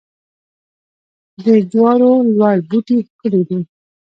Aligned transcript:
د 1.43 1.45
جوارو 1.71 2.11
لوړ 2.37 2.55
بوټي 2.69 2.97
ښکلي 3.07 3.41
دي. 3.49 3.59